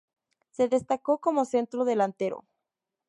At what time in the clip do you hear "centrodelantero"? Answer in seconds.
1.45-2.43